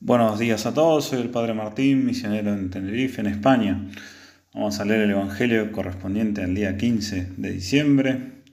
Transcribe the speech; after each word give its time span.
Buenos 0.00 0.38
días 0.38 0.64
a 0.64 0.72
todos, 0.72 1.06
soy 1.06 1.22
el 1.22 1.28
Padre 1.28 1.54
Martín, 1.54 2.06
misionero 2.06 2.54
en 2.54 2.70
Tenerife, 2.70 3.20
en 3.20 3.26
España. 3.26 3.90
Vamos 4.54 4.78
a 4.78 4.84
leer 4.84 5.00
el 5.00 5.10
Evangelio 5.10 5.72
correspondiente 5.72 6.44
al 6.44 6.54
día 6.54 6.76
15 6.76 7.32
de 7.36 7.50
diciembre. 7.50 8.44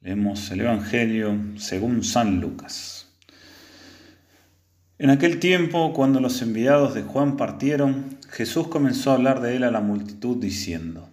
Leemos 0.00 0.50
el 0.50 0.62
Evangelio 0.62 1.38
según 1.56 2.02
San 2.02 2.40
Lucas. 2.40 3.14
En 4.98 5.10
aquel 5.10 5.38
tiempo, 5.38 5.92
cuando 5.92 6.18
los 6.18 6.42
enviados 6.42 6.96
de 6.96 7.02
Juan 7.02 7.36
partieron, 7.36 8.18
Jesús 8.28 8.66
comenzó 8.66 9.12
a 9.12 9.14
hablar 9.14 9.40
de 9.40 9.54
él 9.54 9.62
a 9.62 9.70
la 9.70 9.80
multitud 9.80 10.36
diciendo, 10.36 11.08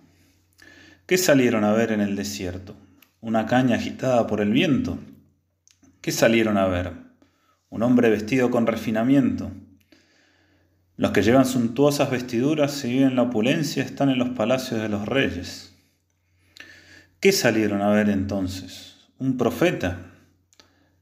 ¿qué 1.05 1.19
salieron 1.19 1.63
a 1.63 1.73
ver 1.73 1.91
en 1.91 2.01
el 2.01 2.15
desierto? 2.15 2.75
¿Una 3.21 3.45
caña 3.45 3.75
agitada 3.75 4.25
por 4.25 4.41
el 4.41 4.51
viento? 4.51 4.97
¿Qué 6.01 6.11
salieron 6.11 6.57
a 6.57 6.65
ver? 6.65 6.93
¿Un 7.69 7.83
hombre 7.83 8.09
vestido 8.09 8.49
con 8.49 8.65
refinamiento? 8.65 9.51
Los 10.97 11.11
que 11.11 11.23
llevan 11.23 11.45
suntuosas 11.45 12.09
vestiduras 12.09 12.85
y 12.85 12.93
viven 12.93 13.17
la 13.17 13.23
opulencia 13.23 13.83
están 13.83 14.09
en 14.09 14.17
los 14.17 14.29
palacios 14.29 14.81
de 14.81 14.87
los 14.87 15.05
reyes. 15.05 15.75
¿Qué 17.19 17.33
salieron 17.33 17.81
a 17.81 17.89
ver 17.89 18.09
entonces? 18.09 19.09
¿Un 19.17 19.35
profeta? 19.35 19.99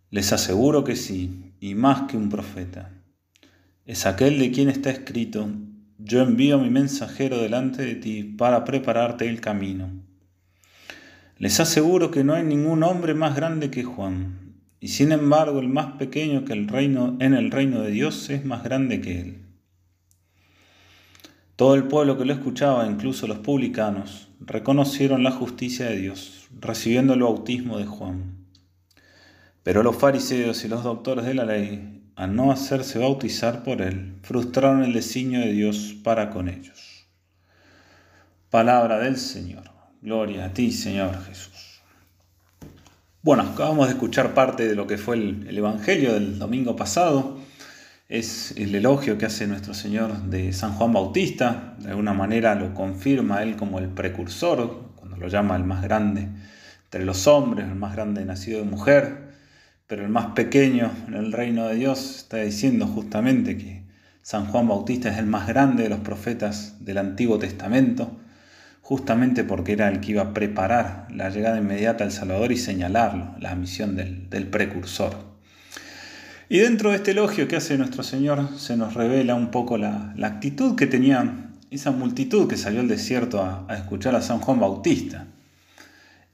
Les 0.09 0.33
aseguro 0.33 0.83
que 0.83 0.95
sí, 0.95 1.53
y 1.59 1.75
más 1.75 2.03
que 2.03 2.17
un 2.17 2.29
profeta. 2.29 2.91
Es 3.85 4.07
aquel 4.07 4.39
de 4.39 4.51
quien 4.51 4.69
está 4.69 4.89
escrito, 4.89 5.47
yo 5.99 6.21
envío 6.21 6.55
a 6.55 6.63
mi 6.63 6.71
mensajero 6.71 7.37
delante 7.37 7.83
de 7.83 7.95
ti 7.95 8.23
para 8.23 8.63
prepararte 8.63 9.29
el 9.29 9.41
camino. 9.41 9.91
Les 11.37 11.59
aseguro 11.59 12.09
que 12.09 12.23
no 12.23 12.33
hay 12.33 12.43
ningún 12.43 12.81
hombre 12.81 13.13
más 13.13 13.35
grande 13.35 13.69
que 13.69 13.83
Juan, 13.83 14.55
y 14.79 14.87
sin 14.87 15.11
embargo 15.11 15.59
el 15.59 15.69
más 15.69 15.97
pequeño 15.97 16.45
que 16.45 16.53
el 16.53 16.67
reino 16.67 17.15
en 17.19 17.35
el 17.35 17.51
reino 17.51 17.81
de 17.81 17.91
Dios 17.91 18.29
es 18.31 18.43
más 18.43 18.63
grande 18.63 18.99
que 18.99 19.19
él. 19.21 19.42
Todo 21.55 21.75
el 21.75 21.83
pueblo 21.83 22.17
que 22.17 22.25
lo 22.25 22.33
escuchaba, 22.33 22.87
incluso 22.87 23.27
los 23.27 23.37
publicanos, 23.37 24.27
reconocieron 24.39 25.23
la 25.23 25.29
justicia 25.29 25.85
de 25.85 25.97
Dios, 25.97 26.47
recibiendo 26.59 27.13
el 27.13 27.21
bautismo 27.21 27.77
de 27.77 27.85
Juan. 27.85 28.47
Pero 29.61 29.83
los 29.83 29.95
fariseos 29.95 30.65
y 30.65 30.67
los 30.67 30.83
doctores 30.83 31.25
de 31.25 31.35
la 31.35 31.45
ley, 31.45 32.01
al 32.15 32.35
no 32.35 32.51
hacerse 32.51 32.97
bautizar 32.97 33.63
por 33.63 33.83
él, 33.83 34.15
frustraron 34.23 34.83
el 34.83 34.93
designio 34.93 35.41
de 35.41 35.53
Dios 35.53 35.95
para 36.03 36.31
con 36.31 36.49
ellos. 36.49 37.05
Palabra 38.49 38.97
del 38.97 39.17
Señor. 39.17 39.63
Gloria 40.01 40.45
a 40.45 40.53
ti, 40.53 40.71
Señor 40.71 41.23
Jesús. 41.23 41.81
Bueno, 43.21 43.43
acabamos 43.43 43.87
de 43.87 43.93
escuchar 43.93 44.33
parte 44.33 44.67
de 44.67 44.75
lo 44.75 44.87
que 44.87 44.97
fue 44.97 45.17
el, 45.17 45.45
el 45.47 45.57
Evangelio 45.57 46.13
del 46.13 46.39
domingo 46.39 46.75
pasado 46.75 47.37
es 48.13 48.53
el 48.57 48.75
elogio 48.75 49.17
que 49.17 49.25
hace 49.25 49.47
nuestro 49.47 49.73
Señor 49.73 50.25
de 50.25 50.53
San 50.53 50.73
Juan 50.73 50.93
Bautista, 50.93 51.73
de 51.79 51.89
alguna 51.89 52.13
manera 52.13 52.53
lo 52.53 52.75
confirma 52.75 53.41
él 53.41 53.55
como 53.55 53.79
el 53.79 53.87
precursor, 53.89 54.91
cuando 54.97 55.17
lo 55.17 55.27
llama 55.29 55.55
el 55.55 55.63
más 55.63 55.81
grande 55.81 56.27
entre 56.83 57.05
los 57.05 57.25
hombres, 57.25 57.65
el 57.65 57.73
más 57.73 57.95
grande 57.95 58.23
nacido 58.23 58.59
de 58.59 58.65
mujer, 58.69 59.33
pero 59.87 60.03
el 60.03 60.09
más 60.09 60.27
pequeño 60.27 60.91
en 61.07 61.15
el 61.15 61.31
reino 61.31 61.67
de 61.67 61.73
Dios, 61.73 62.17
está 62.17 62.37
diciendo 62.37 62.85
justamente 62.85 63.57
que 63.57 63.81
San 64.21 64.45
Juan 64.45 64.67
Bautista 64.67 65.09
es 65.09 65.17
el 65.17 65.25
más 65.25 65.47
grande 65.47 65.81
de 65.81 65.89
los 65.89 66.01
profetas 66.01 66.85
del 66.85 66.99
Antiguo 66.99 67.39
Testamento, 67.39 68.15
justamente 68.81 69.43
porque 69.43 69.71
era 69.71 69.87
el 69.87 70.01
que 70.01 70.11
iba 70.11 70.21
a 70.21 70.33
preparar 70.35 71.07
la 71.09 71.31
llegada 71.31 71.57
inmediata 71.57 72.03
al 72.03 72.11
Salvador 72.11 72.51
y 72.51 72.57
señalarlo, 72.57 73.33
la 73.39 73.55
misión 73.55 73.95
del, 73.95 74.29
del 74.29 74.45
precursor. 74.45 75.32
Y 76.49 76.59
dentro 76.59 76.89
de 76.89 76.97
este 76.97 77.11
elogio 77.11 77.47
que 77.47 77.55
hace 77.55 77.77
nuestro 77.77 78.03
Señor 78.03 78.49
se 78.57 78.75
nos 78.75 78.93
revela 78.93 79.35
un 79.35 79.49
poco 79.49 79.77
la, 79.77 80.13
actitud 80.21 80.75
que 80.75 80.87
tenía 80.87 81.49
esa 81.71 81.91
multitud 81.91 82.47
que 82.47 82.57
salió 82.57 82.81
al 82.81 82.87
desierto 82.87 83.41
a, 83.41 83.65
escuchar 83.75 84.15
a 84.15 84.21
San 84.21 84.39
Juan 84.39 84.59
Bautista. 84.59 85.27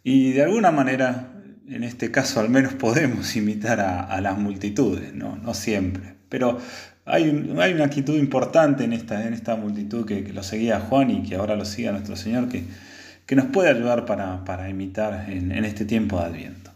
Y 0.04 0.32
de 0.32 0.44
alguna 0.44 0.72
manera, 0.72 1.32
en 1.68 1.84
este 1.84 2.12
caso 2.12 2.40
al 2.40 2.50
menos 2.50 2.74
podemos 2.74 3.36
imitar 3.36 3.80
a, 3.80 4.20
las 4.22 4.38
multitudes, 4.38 5.14
¿no? 5.14 5.36
no 5.38 5.54
siempre. 5.54 6.16
Pero 6.28 6.60
hay, 7.06 7.54
hay, 7.60 7.74
una 7.74 7.86
actitud 7.86 8.18
importante 8.18 8.84
en 8.84 8.94
esta, 8.94 9.26
en 9.28 9.34
esta 9.34 9.56
multitud 9.56 10.06
que, 10.06 10.22
lo 10.34 10.44
seguía 10.44 10.80
Juan 10.80 11.12
y 11.12 11.24
que 11.24 11.36
ahora 11.36 11.56
lo 11.56 11.66
sigue 11.66 11.92
nuestro 11.92 12.16
Señor, 12.16 12.50
que, 12.50 12.64
que 13.26 13.36
nos 13.36 13.46
puede 13.46 13.70
ayudar 13.70 14.06
para, 14.06 14.70
imitar 14.70 15.30
en 15.30 15.64
este 15.66 15.86
tiempo 15.86 16.20
de 16.20 16.26
Adviento. 16.26 16.69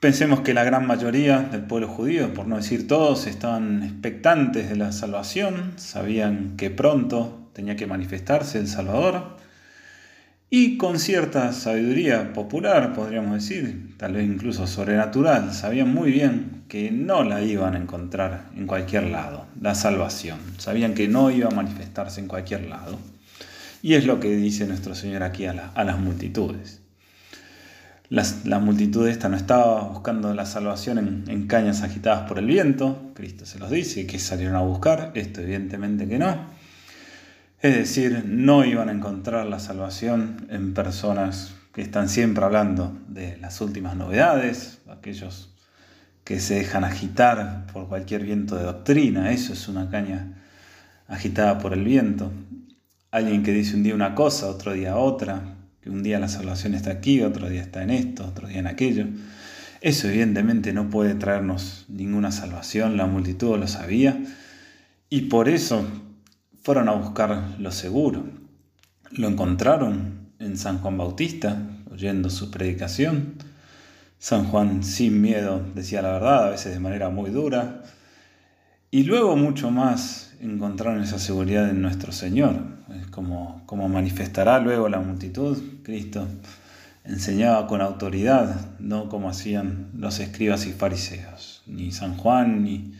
Pensemos 0.00 0.42
que 0.42 0.54
la 0.54 0.62
gran 0.62 0.86
mayoría 0.86 1.40
del 1.40 1.62
pueblo 1.62 1.88
judío, 1.88 2.32
por 2.32 2.46
no 2.46 2.54
decir 2.54 2.86
todos, 2.86 3.26
estaban 3.26 3.82
expectantes 3.82 4.68
de 4.68 4.76
la 4.76 4.92
salvación, 4.92 5.72
sabían 5.74 6.56
que 6.56 6.70
pronto 6.70 7.50
tenía 7.52 7.74
que 7.74 7.88
manifestarse 7.88 8.60
el 8.60 8.68
Salvador, 8.68 9.36
y 10.50 10.76
con 10.76 11.00
cierta 11.00 11.52
sabiduría 11.52 12.32
popular, 12.32 12.92
podríamos 12.92 13.34
decir, 13.34 13.96
tal 13.96 14.12
vez 14.12 14.24
incluso 14.24 14.68
sobrenatural, 14.68 15.52
sabían 15.52 15.92
muy 15.92 16.12
bien 16.12 16.62
que 16.68 16.92
no 16.92 17.24
la 17.24 17.42
iban 17.42 17.74
a 17.74 17.78
encontrar 17.78 18.50
en 18.56 18.68
cualquier 18.68 19.08
lado, 19.08 19.46
la 19.60 19.74
salvación, 19.74 20.38
sabían 20.58 20.94
que 20.94 21.08
no 21.08 21.32
iba 21.32 21.48
a 21.48 21.54
manifestarse 21.56 22.20
en 22.20 22.28
cualquier 22.28 22.68
lado. 22.68 23.00
Y 23.82 23.94
es 23.94 24.06
lo 24.06 24.20
que 24.20 24.30
dice 24.36 24.64
nuestro 24.64 24.94
Señor 24.94 25.24
aquí 25.24 25.46
a, 25.46 25.72
a 25.74 25.82
las 25.82 25.98
multitudes 25.98 26.82
la 28.10 28.58
multitud 28.58 29.06
esta 29.06 29.28
no 29.28 29.36
estaba 29.36 29.82
buscando 29.82 30.32
la 30.32 30.46
salvación 30.46 31.24
en, 31.28 31.46
cañas 31.46 31.82
agitadas 31.82 32.26
por 32.26 32.38
el 32.38 32.46
viento, 32.46 33.12
Cristo 33.14 33.44
se 33.44 33.58
los 33.58 33.70
dice, 33.70 34.06
que 34.06 34.18
salieron 34.18 34.56
a 34.56 34.60
buscar, 34.60 35.12
esto 35.14 35.42
evidentemente 35.42 36.08
que 36.08 36.18
no. 36.18 36.46
Es 37.60 37.74
decir, 37.74 38.24
no 38.26 38.64
iban 38.64 38.88
a 38.88 38.92
encontrar 38.92 39.46
la 39.46 39.58
salvación 39.58 40.46
en 40.48 40.74
personas 40.74 41.54
que 41.74 41.82
están 41.82 42.08
siempre 42.08 42.44
hablando 42.44 42.96
de 43.08 43.36
las 43.38 43.60
últimas 43.60 43.94
novedades, 43.94 44.78
aquellos 44.88 45.54
que 46.24 46.40
se 46.40 46.54
dejan 46.54 46.84
agitar 46.84 47.66
por 47.72 47.88
cualquier 47.88 48.22
viento 48.22 48.56
de 48.56 48.64
doctrina, 48.64 49.32
eso 49.32 49.52
es 49.52 49.68
una 49.68 49.90
caña 49.90 50.42
agitada 51.08 51.58
por 51.58 51.72
el 51.72 51.84
viento. 51.84 52.30
Alguien 53.10 53.42
que 53.42 53.52
dice 53.52 53.76
un 53.76 53.82
día 53.82 53.94
una 53.94 54.14
cosa, 54.14 54.46
otro 54.46 54.72
día 54.72 54.96
otra, 54.96 55.57
que 55.80 55.90
un 55.90 56.02
día 56.02 56.18
la 56.18 56.28
salvación 56.28 56.74
está 56.74 56.90
aquí, 56.90 57.22
otro 57.22 57.48
día 57.48 57.62
está 57.62 57.82
en 57.82 57.90
esto, 57.90 58.26
otro 58.26 58.48
día 58.48 58.58
en 58.58 58.66
aquello. 58.66 59.06
Eso 59.80 60.08
evidentemente 60.08 60.72
no 60.72 60.90
puede 60.90 61.14
traernos 61.14 61.84
ninguna 61.88 62.32
salvación, 62.32 62.96
la 62.96 63.06
multitud 63.06 63.56
lo 63.58 63.68
sabía, 63.68 64.20
y 65.08 65.22
por 65.22 65.48
eso 65.48 65.86
fueron 66.62 66.88
a 66.88 66.92
buscar 66.92 67.54
lo 67.58 67.70
seguro. 67.70 68.24
Lo 69.10 69.28
encontraron 69.28 70.32
en 70.38 70.58
San 70.58 70.78
Juan 70.78 70.98
Bautista, 70.98 71.62
oyendo 71.90 72.28
su 72.28 72.50
predicación. 72.50 73.34
San 74.18 74.44
Juan 74.44 74.82
sin 74.82 75.22
miedo 75.22 75.64
decía 75.74 76.02
la 76.02 76.12
verdad, 76.12 76.48
a 76.48 76.50
veces 76.50 76.74
de 76.74 76.80
manera 76.80 77.08
muy 77.08 77.30
dura. 77.30 77.82
Y 78.90 79.02
luego 79.04 79.36
mucho 79.36 79.70
más 79.70 80.34
encontraron 80.40 81.02
esa 81.02 81.18
seguridad 81.18 81.68
en 81.68 81.82
nuestro 81.82 82.10
Señor, 82.10 82.56
como, 83.10 83.62
como 83.66 83.86
manifestará 83.90 84.60
luego 84.60 84.88
la 84.88 84.98
multitud, 84.98 85.62
Cristo 85.82 86.26
enseñaba 87.04 87.66
con 87.66 87.82
autoridad, 87.82 88.78
no 88.78 89.10
como 89.10 89.28
hacían 89.28 89.90
los 89.94 90.20
escribas 90.20 90.66
y 90.66 90.72
fariseos. 90.72 91.62
Ni 91.66 91.92
San 91.92 92.16
Juan 92.16 92.62
ni 92.62 92.94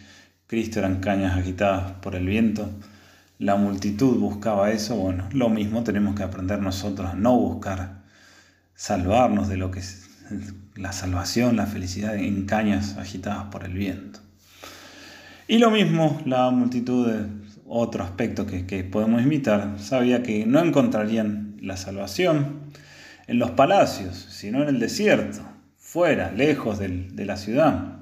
Cristo 0.46 0.78
eran 0.78 1.00
cañas 1.00 1.38
agitadas 1.38 1.92
por 2.02 2.14
el 2.14 2.26
viento. 2.26 2.68
La 3.38 3.56
multitud 3.56 4.18
buscaba 4.18 4.70
eso. 4.70 4.94
Bueno, 4.96 5.26
lo 5.32 5.48
mismo 5.48 5.84
tenemos 5.84 6.14
que 6.14 6.22
aprender 6.22 6.60
nosotros 6.60 7.10
a 7.10 7.14
no 7.14 7.34
buscar 7.34 8.02
salvarnos 8.74 9.48
de 9.48 9.56
lo 9.56 9.70
que 9.70 9.80
es 9.80 10.08
la 10.74 10.92
salvación, 10.92 11.56
la 11.56 11.66
felicidad 11.66 12.16
en 12.16 12.44
cañas 12.44 12.96
agitadas 12.98 13.44
por 13.50 13.64
el 13.64 13.72
viento. 13.72 14.20
Y 15.50 15.56
lo 15.56 15.70
mismo 15.70 16.20
la 16.26 16.50
multitud 16.50 17.10
de 17.10 17.26
otro 17.66 18.04
aspecto 18.04 18.44
que, 18.46 18.84
podemos 18.84 19.22
imitar, 19.22 19.76
sabía 19.78 20.22
que 20.22 20.44
no 20.44 20.60
encontrarían 20.60 21.56
la 21.62 21.78
salvación 21.78 22.60
en 23.26 23.38
los 23.38 23.52
palacios, 23.52 24.26
sino 24.28 24.62
en 24.62 24.68
el 24.68 24.78
desierto, 24.78 25.40
fuera, 25.78 26.32
lejos 26.32 26.78
de 26.78 27.24
la 27.24 27.38
ciudad. 27.38 27.96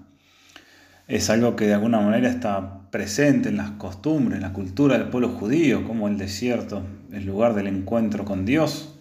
Es 1.06 1.30
algo 1.30 1.54
que 1.54 1.68
de 1.68 1.74
alguna 1.74 2.00
manera 2.00 2.28
está 2.28 2.90
presente 2.90 3.48
en 3.48 3.58
las 3.58 3.70
costumbres, 3.72 4.38
en 4.38 4.42
la 4.42 4.52
cultura 4.52 4.98
del 4.98 5.08
pueblo 5.08 5.28
judío, 5.28 5.84
como 5.84 6.08
el 6.08 6.18
desierto, 6.18 6.82
el 7.12 7.26
lugar 7.26 7.54
del 7.54 7.68
encuentro 7.68 8.24
con 8.24 8.44
Dios. 8.44 8.98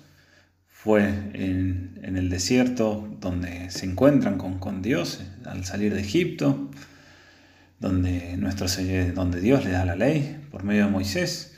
Fue 0.67 1.01
en, 1.33 1.99
el 2.03 2.29
desierto 2.29 3.09
donde 3.19 3.71
se 3.71 3.87
encuentran 3.87 4.37
con, 4.37 4.59
con 4.59 4.83
Dios 4.83 5.23
al 5.45 5.65
salir 5.65 5.95
de 5.95 6.01
Egipto 6.01 6.69
donde, 7.79 8.37
nuestro, 8.37 8.67
donde 9.13 9.41
Dios 9.41 9.65
le 9.65 9.71
da 9.71 9.85
la 9.85 9.95
ley 9.95 10.47
por 10.51 10.63
medio 10.63 10.85
de 10.85 10.91
Moisés, 10.91 11.55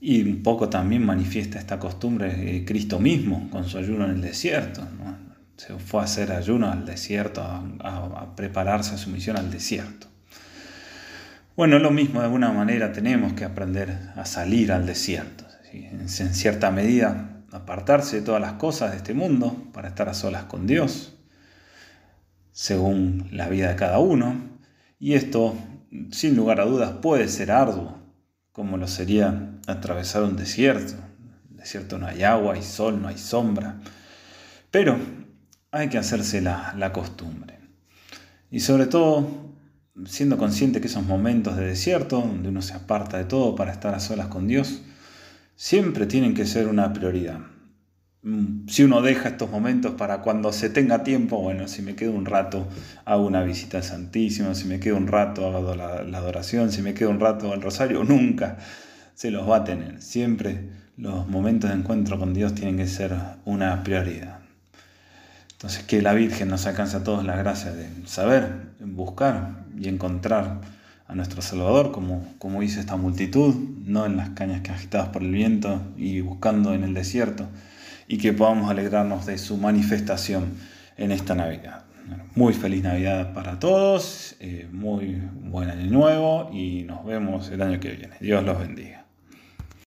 y 0.00 0.22
un 0.22 0.42
poco 0.42 0.70
también 0.70 1.04
manifiesta 1.04 1.58
esta 1.58 1.78
costumbre 1.78 2.64
Cristo 2.64 2.98
mismo 2.98 3.48
con 3.50 3.66
su 3.66 3.76
ayuno 3.78 4.06
en 4.06 4.12
el 4.12 4.20
desierto. 4.22 4.86
Se 5.56 5.78
fue 5.78 6.00
a 6.00 6.04
hacer 6.04 6.32
ayuno 6.32 6.72
al 6.72 6.86
desierto, 6.86 7.42
a, 7.42 8.34
prepararse 8.34 8.94
a 8.94 8.98
su 8.98 9.10
misión 9.10 9.36
al 9.36 9.50
desierto. 9.50 10.06
Bueno, 11.54 11.78
lo 11.78 11.90
mismo, 11.90 12.20
de 12.20 12.26
alguna 12.26 12.50
manera 12.50 12.92
tenemos 12.92 13.34
que 13.34 13.44
aprender 13.44 14.12
a 14.16 14.24
salir 14.24 14.72
al 14.72 14.86
desierto. 14.86 15.44
En 15.72 16.08
cierta 16.08 16.70
medida, 16.70 17.42
apartarse 17.52 18.16
de 18.16 18.22
todas 18.22 18.40
las 18.40 18.54
cosas 18.54 18.92
de 18.92 18.96
este 18.96 19.12
mundo 19.12 19.66
para 19.74 19.88
estar 19.88 20.08
a 20.08 20.14
solas 20.14 20.44
con 20.44 20.66
Dios, 20.66 21.14
según 22.52 23.28
la 23.32 23.48
vida 23.50 23.68
de 23.68 23.76
cada 23.76 23.98
uno. 23.98 24.59
Y 25.00 25.14
esto, 25.14 25.56
sin 26.12 26.36
lugar 26.36 26.60
a 26.60 26.66
dudas, 26.66 26.92
puede 27.02 27.26
ser 27.26 27.50
arduo, 27.50 27.98
como 28.52 28.76
lo 28.76 28.86
sería 28.86 29.58
atravesar 29.66 30.22
un 30.22 30.36
desierto. 30.36 30.92
En 30.92 31.52
el 31.52 31.56
desierto 31.56 31.98
no 31.98 32.06
hay 32.06 32.22
agua, 32.22 32.54
hay 32.54 32.62
sol, 32.62 33.02
no 33.02 33.08
hay 33.08 33.18
sombra. 33.18 33.80
Pero 34.70 34.96
hay 35.72 35.88
que 35.88 35.98
hacerse 35.98 36.40
la, 36.40 36.74
la 36.76 36.92
costumbre. 36.92 37.58
Y 38.50 38.60
sobre 38.60 38.86
todo 38.86 39.50
siendo 40.06 40.38
consciente 40.38 40.80
que 40.80 40.86
esos 40.86 41.04
momentos 41.04 41.56
de 41.56 41.66
desierto, 41.66 42.20
donde 42.20 42.48
uno 42.48 42.62
se 42.62 42.74
aparta 42.74 43.18
de 43.18 43.24
todo 43.24 43.54
para 43.54 43.72
estar 43.72 43.94
a 43.94 44.00
solas 44.00 44.28
con 44.28 44.46
Dios, 44.46 44.82
siempre 45.56 46.06
tienen 46.06 46.34
que 46.34 46.46
ser 46.46 46.68
una 46.68 46.92
prioridad. 46.92 47.40
Mm, 48.22 48.68
si 48.68 48.82
uno 48.82 49.00
deja 49.00 49.30
estos 49.30 49.50
momentos 49.50 49.92
para 49.94 50.20
cuando 50.20 50.52
se 50.52 50.68
tenga 50.68 51.02
tiempo, 51.02 51.40
bueno, 51.40 51.68
si 51.68 51.82
me 51.82 51.94
quedo 51.94 52.12
un 52.12 52.26
rato, 52.26 52.66
hago 53.04 53.26
una 53.26 53.42
visita 53.42 53.78
al 53.78 53.84
Santísimo, 53.84 54.54
si 54.54 54.66
me 54.66 54.78
quedo 54.78 54.96
un 54.96 55.06
rato, 55.06 55.46
hago 55.46 55.74
la, 55.74 56.02
la 56.02 56.18
adoración, 56.18 56.70
si 56.70 56.82
me 56.82 56.94
quedo 56.94 57.10
un 57.10 57.20
rato 57.20 57.52
al 57.52 57.62
Rosario, 57.62 58.04
nunca 58.04 58.58
se 59.14 59.30
los 59.30 59.48
va 59.48 59.58
a 59.58 59.64
tener. 59.64 60.02
Siempre 60.02 60.68
los 60.96 61.26
momentos 61.28 61.70
de 61.70 61.76
encuentro 61.76 62.18
con 62.18 62.34
Dios 62.34 62.54
tienen 62.54 62.76
que 62.76 62.86
ser 62.86 63.14
una 63.44 63.82
prioridad. 63.82 64.40
Entonces, 65.52 65.82
que 65.84 66.00
la 66.00 66.14
Virgen 66.14 66.48
nos 66.48 66.66
alcance 66.66 66.96
a 66.96 67.04
todos 67.04 67.24
la 67.24 67.36
gracia 67.36 67.72
de 67.72 67.86
saber, 68.06 68.70
buscar 68.80 69.64
y 69.78 69.88
encontrar 69.88 70.60
a 71.06 71.14
nuestro 71.14 71.42
Salvador, 71.42 71.92
como, 71.92 72.26
como 72.38 72.62
hizo 72.62 72.80
esta 72.80 72.96
multitud, 72.96 73.54
no 73.84 74.06
en 74.06 74.16
las 74.16 74.30
cañas 74.30 74.62
que 74.62 74.70
agitadas 74.70 75.08
por 75.08 75.22
el 75.22 75.32
viento 75.32 75.82
y 75.98 76.20
buscando 76.20 76.72
en 76.72 76.84
el 76.84 76.94
desierto, 76.94 77.46
y 78.10 78.18
que 78.18 78.32
podamos 78.32 78.68
alegrarnos 78.68 79.24
de 79.26 79.38
su 79.38 79.56
manifestación 79.56 80.54
en 80.96 81.12
esta 81.12 81.36
Navidad. 81.36 81.84
Muy 82.34 82.54
feliz 82.54 82.82
Navidad 82.82 83.32
para 83.32 83.60
todos, 83.60 84.34
eh, 84.40 84.66
muy 84.72 85.22
buen 85.44 85.70
año 85.70 85.88
nuevo 85.88 86.50
y 86.52 86.82
nos 86.82 87.06
vemos 87.06 87.48
el 87.50 87.62
año 87.62 87.78
que 87.78 87.90
viene. 87.90 88.16
Dios 88.18 88.42
los 88.42 88.58
bendiga. 88.58 89.04